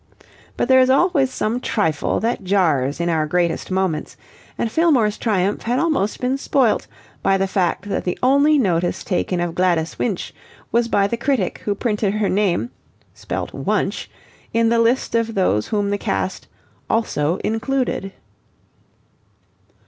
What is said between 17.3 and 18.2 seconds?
included."